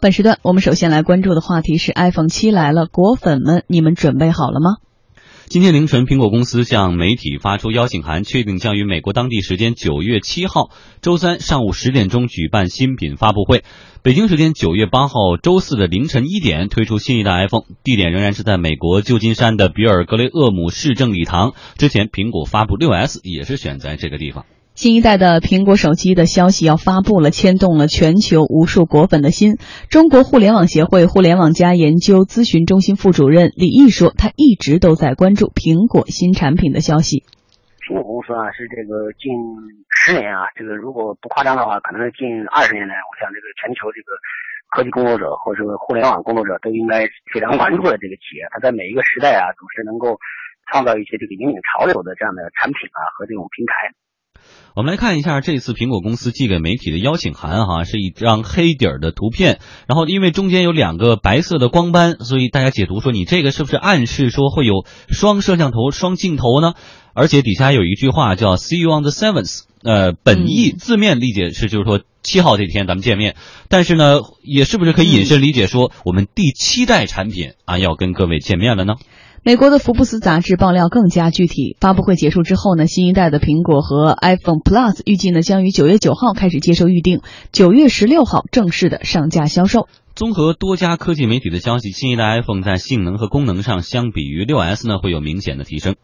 [0.00, 4.78] 本时段我们首先来关注的话题是 iPhone 七来了，果粉们，你们准备好了吗？
[5.46, 10.70] 今天凌晨，苹果公司向媒体发出邀请函，确定将于美国当地时间九月七号
[11.02, 13.62] 周三上午十点钟举办新品发布会，
[14.02, 21.52] 北京时间九月八号周四的凌晨一点推出新一代 iPhone，地点仍然是在美国旧金山的比尔格雷厄姆市政礼堂。
[21.76, 24.46] 之前苹果发布六 S 也是选在这个地方。
[24.80, 29.60] 新一代的苹果手机的消息要发布了，牵动了全球无数果粉的心。
[29.92, 37.28] 中国互联网协会互联网加研究咨询中心副主任李毅说，他一直都在关注苹果新产品的消息。
[37.84, 39.28] 苹果公司啊，是这个近
[39.92, 44.16] 十年啊，这个如果不夸张的话，可能近二十年来，我想这个全球这个
[44.72, 48.48] 科技工作者或者互联网工作者都应该非常关注的这个企业。
[48.48, 50.16] 它在每一个时代啊，总是能够
[50.72, 53.92] 创造一些这个引领潮流的这样的产品啊和这种平台。
[54.76, 59.58] 我们来看一下这次苹果公司寄给媒体的邀请函，哈，是一张黑底儿的图片。
[59.88, 66.74] 然后因为中间有两个白色的光斑，所以大家解读说你这个是不是暗示说会有双摄像头、双镜头呢？
[67.14, 73.34] 而且底下有一句话叫 “See you on the seventh”，呃，本意字面理解是就是说七号这天咱们见面。
[73.68, 78.94] 但是呢，也是不是可以引申理解说我们第七代产品啊要跟各位见面了呢？
[79.42, 81.74] 美国的福布斯杂志爆料更加具体。
[81.80, 89.88] 发布会结束之后呢，新一代的苹果和 iPhone Plus 预计呢将于九月九号开始接受预定，九月十六号正式的上架销售。
[90.14, 95.96] 综合多家科技媒体的消息，新一代 iPhone 在性能和功能上相比于六 S 呢会有明显的提升。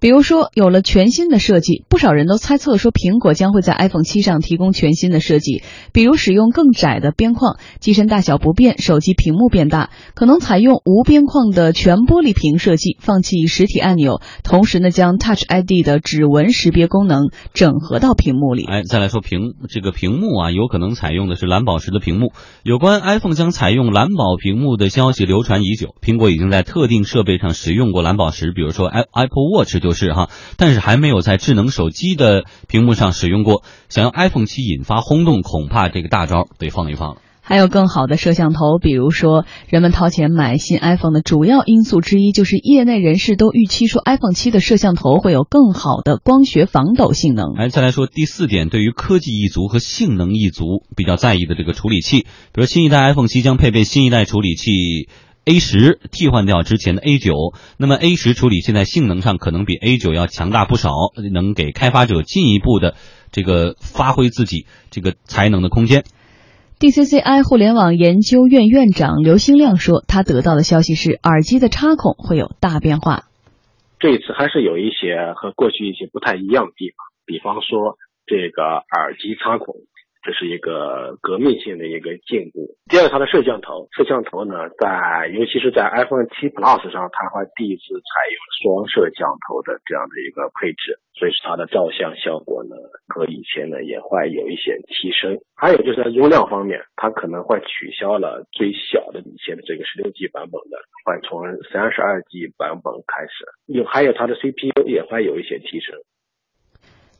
[0.00, 18.66] 比如说，有了全新的设计，不少人都猜测说苹果将会在 iPhone 七上提供全新的设计，比如使用更窄的边框，机身大小不变，手机屏幕变大，可能采用无边框的全玻璃屏设计，放弃实体按钮，同时呢将 Touch ID 的指纹识别功能整合到屏幕里。
[18.66, 22.32] 哎，再来说屏这个屏幕啊，有可能采用的是蓝宝石的屏幕。
[22.62, 29.87] 有关 iPhone 将采用蓝宝屏幕的消息流传已久，苹果已经在特定设备上使用过蓝宝石，比如说 iApple Watch 就。
[29.88, 33.62] 就是哈，但是还没有在智能手机的屏幕上使用过。
[33.88, 37.22] 想要 iPhone 七引发轰动，恐怕这个大招得放一放了。
[37.40, 47.54] 还有更好的摄像头，比如说，人们掏钱买新 iPhone 的主要因素之一，就是业内人士都预期说 iPhone 七的摄像头会有更好的光学防抖性能。
[47.56, 55.08] 哎，再来说第四点，对于科技一族和性能一族比较在意的这个处理器，比如新一代 iPhone 七将配备新一代处理器。
[55.48, 57.32] A 十替换掉之前的 A 九，
[57.78, 60.90] 那么 A 十处理现在性能上可能比 A 九要强大不少，
[61.32, 62.96] 能给开发者进一步的
[63.32, 66.04] 这个发挥自己这个才能的空间。
[66.78, 73.24] DCCI 互联网研究院院长刘兴亮说，他得到的消息是耳机的插孔会有大变化。
[73.98, 79.76] 这一次还是有一些和过去一些不太一样的地方，比方说这个耳机插孔。
[80.28, 82.76] 这是一个革命性的一个进步。
[82.92, 92.76] 第二，它的摄像头，摄像头呢，在尤其是在 iPhone 七 Plus 上，它会第一次采用双摄像头的这样的一个配置，所以说它的照相效果呢，
[93.08, 95.40] 和以前呢也会有一些提升。
[95.56, 100.76] 还有就是在容量方面，它可能会取消了最小的以前的这个十六 G 版本的，
[101.08, 101.40] 会从
[101.72, 103.48] 三十二 G 版本开始。
[103.64, 105.96] 有还有它的 CPU 也会有一些提升。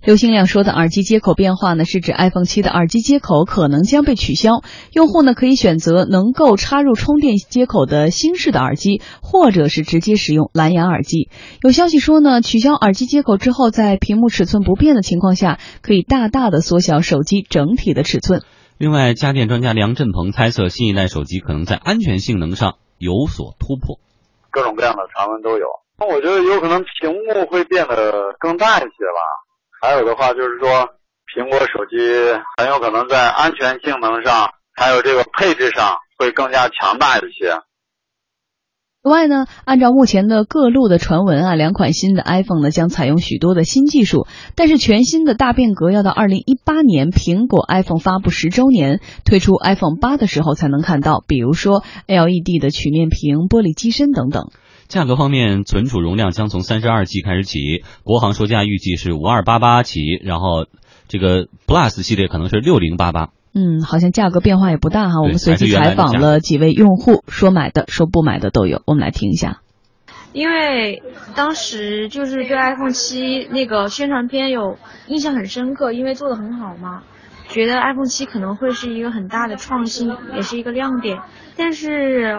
[0.01, 11.29] 刘兴亮说的耳机接口变化呢，是指 iPhone 七的耳机接口可能将被取消，用户呢可以选择能够插入充电接口的新式的耳机，或者是直接使用蓝牙耳机。
[11.63, 18.43] 有消息说呢，取消耳机接口之后，在屏幕尺寸不变的情况下，可以大大的缩小手机整体的尺寸。
[18.79, 23.99] 另外，家电专家梁振鹏猜测，新一代手机可能在安全性能上有所突破。
[24.53, 25.67] 各种各样的传闻都有，
[25.99, 29.48] 那我觉得有可能屏幕会变得更大一些吧。
[29.81, 30.89] 还有的话就是说，
[31.35, 31.97] 苹果手机
[32.57, 37.55] 很有可能在安全性能上，还有这个配置上会更加强大一些。
[39.01, 54.51] 此外呢，按照目前的各路的传闻啊，两款新的 iPhone 呢将采用许多的新技术，但是全新的大变革要到二零一八年苹果 iPhone 发布十周年推出 iPhone 八的时候才能看到，比如说 LED 的曲面屏、玻璃机身等等。
[54.89, 60.67] 价格方面，存储容量将从三十二 G 开始起，国行售价预计是五二八八起，然后
[61.09, 63.29] 这个 Plus 系列可能是六零八八。
[63.55, 65.21] 嗯，好像价格变化也不大哈。
[65.21, 68.83] 我们随机采访了几位用户，说买的，说不买的都有。
[68.87, 69.61] 我们来听一下。
[70.33, 71.03] 因为
[71.35, 77.03] 当时就是对 iPhone 七那个宣传片有印象很深刻，因为做的很好嘛。
[77.49, 81.21] 觉得 iPhone 七可能会是一个很大的创新，也是一个亮点。
[81.57, 82.39] 但是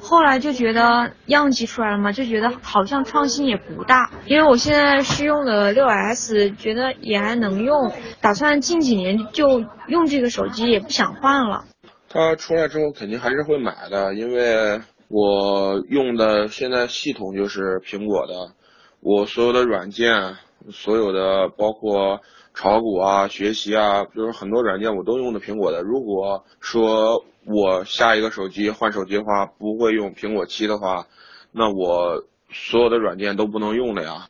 [0.00, 4.10] 后来就觉得样机出来了嘛，就觉得好像创新也不大。
[4.26, 11.64] 因为我现在是用的六 S，觉得也还能用，打算近几年就用这个手机，也不想换了。
[12.08, 18.54] 它出来之后肯定还是会买的，因为我用的现在系统就是苹果的，
[19.00, 20.36] 我所有的软件，
[20.70, 22.20] 所有的包括
[22.54, 25.82] 炒股啊、学习啊，就是很多软件我都用的苹果的。
[25.82, 31.06] 如果说我下一个手机换手机的话，不会用苹果七的话，
[31.52, 34.28] 那我所有的软件都不能用了呀。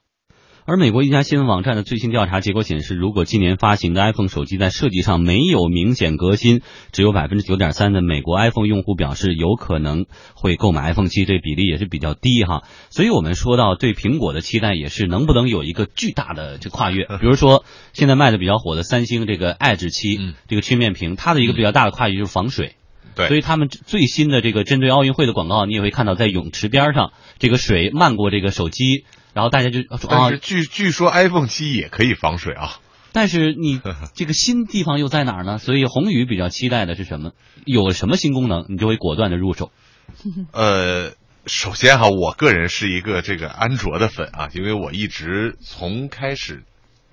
[0.66, 12.62] 而美国一家新闻网站的最新调查结果显示，如果今年发行的 iPhone 手机在设计上没有明显革新，只有百分之九点三的美国 iPhone 用户表示有可能会购买 iPhone 七，这比例也是比较低哈。
[12.88, 20.18] 所以我们说到对苹果的期待也是能不能有一个巨大的这跨越， 比如说现在卖的比较火的三星这个 Edge 七
[20.48, 22.76] 这个曲面屏，它的一个比较大的跨越就是防水。
[23.14, 29.04] 对，所以他们最新的这个针对奥运会的广告，你也会看到在泳池边上，这个水漫过这个手机。
[29.34, 32.78] 然后大家就，但是据据说 iPhone 七也可以防水啊。
[33.12, 33.80] 但是你
[34.14, 35.58] 这个新地方又在哪儿呢？
[35.58, 37.32] 所以宏宇比较期待的是什么？
[37.64, 39.72] 有什么新功能，你就会果断的入手。
[40.52, 41.14] 呃，
[41.46, 46.62] 首先哈，我个人是一个这个安卓的粉啊，因为我一直从开始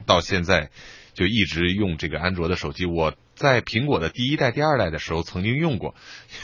[0.05, 0.69] 到现在
[1.13, 2.85] 就一直用这个安卓的手机。
[2.85, 5.95] 我在苹果的第一代、第二代的时候曾经用过，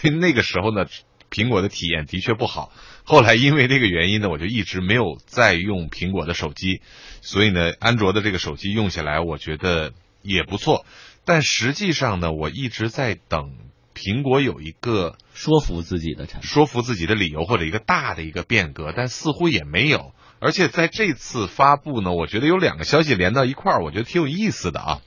[0.02, 0.86] 因为那个时候呢。
[1.30, 2.72] 苹果的体验的确不好，
[3.04, 6.82] 后来因为这个原因呢，我就一直没有再用苹果的手机，
[7.22, 9.92] 所以呢，安卓的这个手机用起来我觉得
[10.22, 10.86] 也不错，
[11.26, 13.52] 但实际上呢，我一直在等
[13.94, 25.02] 苹果有一个说服自己的产说服自己的理由或者一个大的一个变革，但似乎也没有，而且在这次发布呢，我觉得有两个消息连到一块儿，我觉得挺有意思的啊。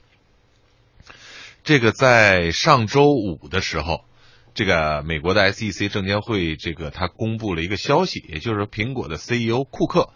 [1.63, 4.05] 这个在上周五的时候。
[4.53, 10.09] 这个美国的 SEC 证监会，这个他公布了一个消息，也就是苹果的 CEO 库克，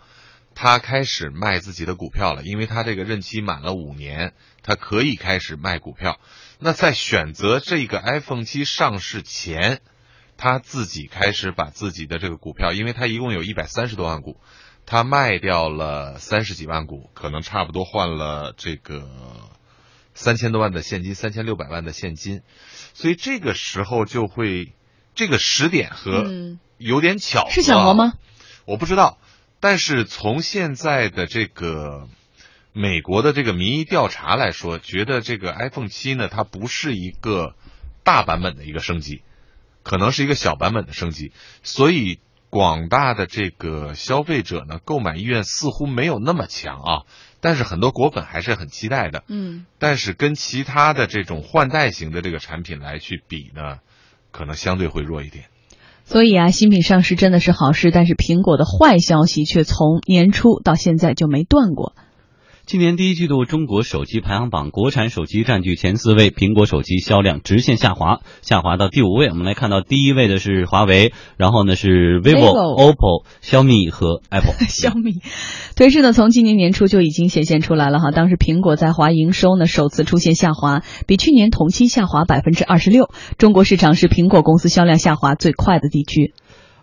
[0.53, 6.19] 他开始卖自己的股票了，因为他这个任期满了五年，他可以开始卖股票。
[6.59, 9.79] 那在选择这个 iPhone 七上市前，
[10.37, 14.37] 他自己开始把自己的这个股票，因为他一共有一百三十多万股，
[14.85, 19.07] 他卖掉了三十几万股，可能差不多换了这个
[20.15, 22.41] 三千多万的现金，三千六百万的现金。
[22.95, 24.73] 所以这个时候就会，
[25.13, 26.25] 这个时点和
[26.79, 28.13] 有点巧，是巧合吗？
[28.65, 29.19] 我不知道，
[29.59, 32.07] 但是从现在的这个
[32.73, 37.53] 美国的这个民意调查来说，觉得这个 iPhone 七呢，它不是一个
[38.03, 39.21] 大版本的一个升级，
[39.83, 41.31] 可能是一个小版本的升级，
[41.61, 42.19] 所以
[42.49, 47.03] 广大的这个消费者呢，购买意愿似乎没有那么强啊。
[47.41, 53.79] 但是很多果粉还是很期待的，嗯，但是跟其他的这种换代型的这个产品来去比呢，
[54.31, 55.45] 可能相对会弱一点。
[56.03, 61.95] 所以啊，新品上市真的是好事，但是苹果的坏消息却从年初到现在就没断过。
[62.67, 69.27] 今年第一季度中国手机排行榜，国产手机占据前四位，苹果手机销量直线下滑，下滑到第五位。
[69.27, 74.55] 我们来看到第一位的是华为，然后呢是 vivo、OPPO、小米和 Apple。
[74.67, 75.21] 小米，
[75.75, 78.09] 颓势呢从今年年初就已经显现出来了哈。
[78.09, 83.11] 当时苹果在华营收呢首次出现下滑，比去年同期下滑百分之二十六。
[83.37, 86.33] 中国市场是苹果公司销量下滑最快的地区。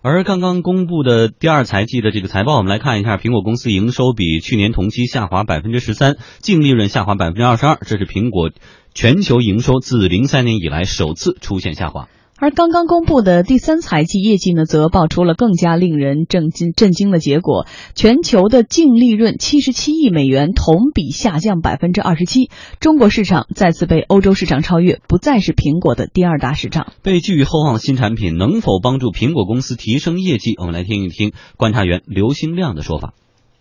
[0.05, 8.51] 而刚刚公布的第二财季的这个财报，我们来看一下，苹果公司营收比去年同期下滑百分之十三，净利润下滑百分之二十二，这是苹果
[8.95, 12.09] 全球营收自零三年以来首次出现下滑。
[12.43, 22.51] 而刚刚公布的第三财季业绩呢，则爆出了更加令人震惊震惊的结果：全球的净利润七十七亿美元，同比下降百分之二十七。
[22.81, 26.89] 中国市场再次被欧洲市场超越，不再是苹果的第二大市场。
[27.05, 30.57] 被寄予厚望的新产品能否帮助苹果公司提升业绩？
[30.59, 33.15] 我们来听一听观察员刘兴亮的说法。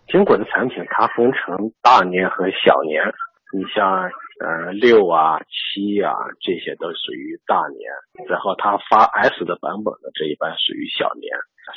[0.07, 2.97] 苹果的产品它分成大年和小年，
[3.53, 4.09] 你像。
[4.41, 11.29] 呃，六啊，七啊，这些都属于大年，然后他发 S 的版本的这一般属于小年，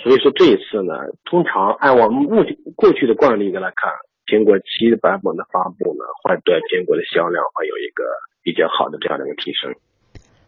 [0.02, 2.42] 所以说这一次呢，通常按我们目
[2.75, 3.92] 过去的惯例来看，
[4.25, 8.02] 苹果七版本的发布呢，会对苹果的销量会有一个
[8.42, 9.75] 比较好的这样的一个提升。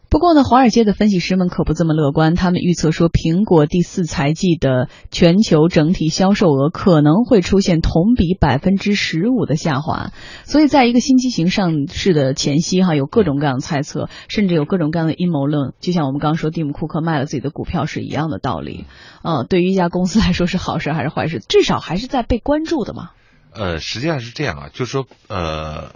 [0.09, 2.33] 不过呢，华尔街的分析师们可不这么乐观。
[2.33, 10.13] 他们预测说，苹果第四财季的全球整体销售额可能会出现同比百分之十五的下滑。
[10.45, 15.73] 所以，在一个新机型上市的前夕，哈，有各种各样的猜测，甚至有各种各样的阴谋论。
[15.81, 18.85] 就像我们刚刚说，蒂姆·库克卖了自己的股票是一样的道理。
[19.23, 21.39] 呃，对于一家公司来说是好事还是坏事？
[21.39, 23.09] 至少还是在被关注的嘛。
[23.51, 25.91] 呃，实际上是这样啊，就是说，呃。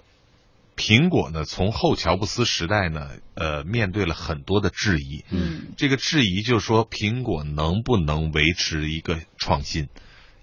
[0.81, 5.23] 苹果呢，从后乔布斯时代呢，呃，面对了很多的质疑。
[5.29, 9.89] 嗯，这个质疑就是说，苹果能不能维持一个创新？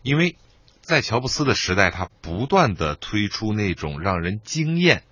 [0.03, 0.37] 因为
[0.81, 5.03] 在乔布斯的时代，他不断的推出那种让人惊艳、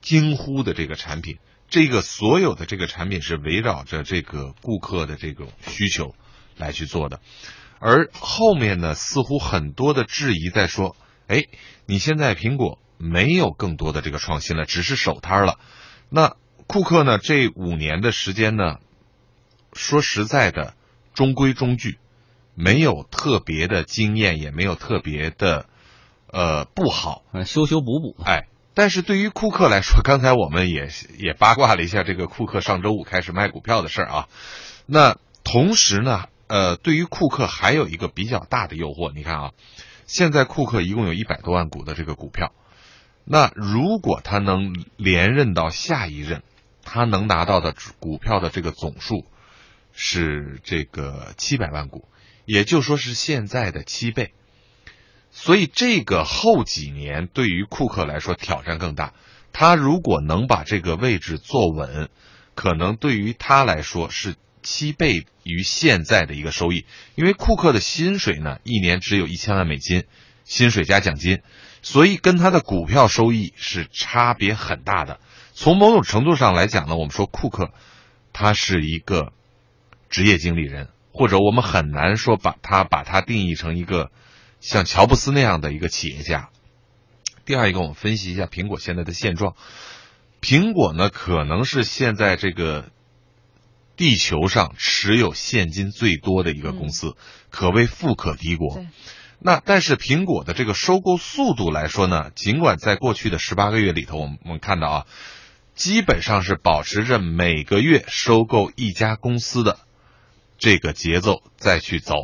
[0.00, 1.38] 惊呼的这个产品，
[1.68, 6.14] 这个所有的这个产品是围绕着这个顾客的这种需求
[6.56, 7.20] 来去做的，
[7.80, 10.94] 而后面呢，似乎很多的质疑在说，
[11.26, 11.46] 哎，
[11.84, 15.58] 你现在苹果没有更多的这个创新了，只是守摊了。
[16.08, 18.78] 那库克呢，这五年的时间呢，
[19.72, 20.74] 说实在的，
[21.14, 21.98] 中规中矩，
[22.54, 25.66] 没有特别的经验，也没有特别的
[26.28, 28.46] 呃不好，修修补补，哎。
[28.74, 34.28] 但是对于库克来说，刚才我们也也八卦了一下这个库克上周五开始卖股票的事儿啊。
[34.86, 39.50] 那同时呢，呃，对于库克还有一个比较大的诱惑，你看啊，
[40.06, 42.54] 现在库克一共有一百多万股的这个股票，
[43.24, 46.42] 那如果他能连任到下一任，
[46.84, 49.26] 他能拿到的股票的这个总数
[49.92, 52.08] 是这个七百万股，
[52.44, 54.32] 也就说是现在的七倍。
[55.30, 59.14] 所以这个后几年对于库克来说挑战更大。
[59.54, 62.08] 他如果能把这个位置坐稳，
[62.54, 66.86] 可能对于他来说是七倍于现在的一个收益。
[67.14, 70.04] 因为库克的薪水呢，一年只有一千万美金，
[70.44, 71.42] 薪水加奖金，
[71.82, 75.20] 所以跟他的股票收益是差别很大的。
[75.52, 77.72] 从某种程度上来讲呢，我们说库克
[78.32, 79.32] 他是一个
[80.08, 84.10] 职业经理人，或者我们很难说把他把他定义成一个。
[84.64, 86.50] 像乔布斯那样的一个企业家。
[87.44, 89.56] 第二一个，我们分析一下苹果现在的现状。
[90.40, 92.88] 苹果呢，可能是现在这个
[93.96, 97.16] 地球上持有现金最多的一个公司，
[97.50, 98.84] 可谓富可敌国。
[99.44, 105.06] 那但是苹果的这个收购速度来说呢，尽管在过去的十八个月里头，我们我们看到啊，
[105.74, 109.80] 基本上是保持着每个月收购一家公司的
[110.58, 112.14] 这个节奏再去走。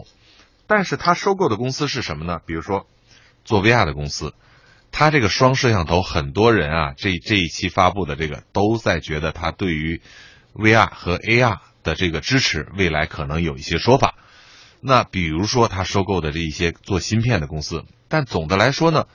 [0.68, 2.40] 但是他收购的公司是什么呢？
[2.46, 2.86] 比如说，
[3.44, 4.34] 做 VR 的公司，
[4.92, 10.02] 他这个双摄像头，很多人啊，这这一期发布的这个都在觉得他对于
[10.54, 14.14] VR 和 AR 的这个支持，未来可能有一些说法。
[14.80, 19.06] 那比如说他收购的这一些做芯片的公司，但总的来说呢，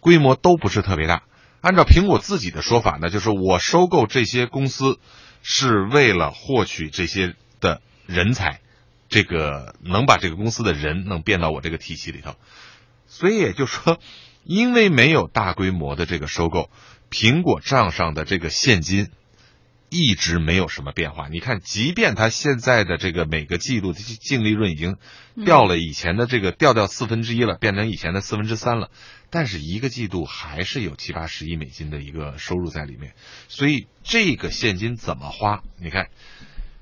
[0.00, 1.22] 规模都不是特别大。
[1.60, 4.98] 按照苹果自己的说法呢，就是我收购这些公司
[5.42, 8.60] 是为了获取这些的人才。
[9.10, 12.34] 这个能把这个公司的人能变到我这个体系里头，
[13.06, 13.98] 所以也就说，
[14.44, 16.68] 因为没有大规模的这个收购，
[17.10, 19.08] 苹果账上的这个现金
[19.90, 21.28] 一直没有什么变化。
[21.28, 24.96] 你看，即便它现在的这个每个季度的净利润已经
[25.44, 28.90] 掉了以前的这个掉掉四分之一了，变成以前的四分之三了，
[29.30, 33.14] 但是一个季度还是有七八十亿美金的一个收入在里面。
[33.48, 35.62] 所以这个现金怎么花？
[35.80, 36.08] 你看。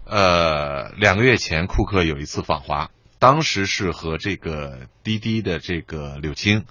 [0.08, 6.64] 呃，两个月前，库克有一次访华，当时是和这个滴滴的这个柳青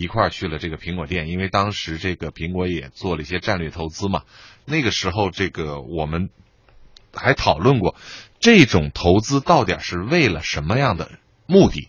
[0.00, 4.22] 一块儿去了这个苹果店，因为当时这个苹果也做了一些战略投资嘛。
[4.64, 6.30] 那个时候，这个我们
[7.12, 7.96] 还讨论过，
[8.40, 11.10] 这种投资到底是为了什么样的
[11.46, 11.88] 目的？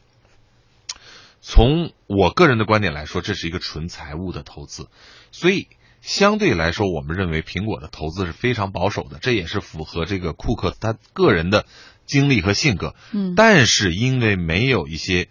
[1.42, 4.89] 从我个人的观点来说，这是一个纯财务的投资，
[5.32, 5.68] 所以。
[6.01, 11.66] 相对来说，我们认为苹果的投资是非常保守的，这也是符合这个库克他个人的
[12.06, 12.96] 经历和性格。
[13.12, 15.28] 嗯，但是因为没有一些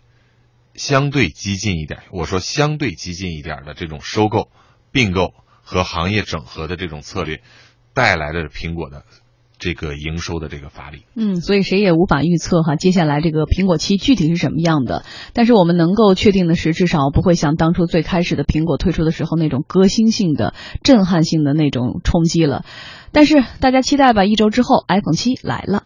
[0.79, 4.49] 相对激进一点，我说相对激进一点的这种收购、
[4.93, 7.43] 并购和行业整合的这种策略，
[7.93, 9.05] 带来的苹果的。
[9.61, 15.05] 这个营收的这个发力，嗯，所以谁也无法预测哈，接下来这个苹果七具体是什么样的。
[15.33, 20.55] 但是我们能够确定的是，至少不会像当初最开始的苹果推出的时候那种革新性的、
[20.85, 22.65] 震撼性的那种冲击了。
[23.11, 25.83] 但是大家期待吧，一周之后，iPhone 七来了。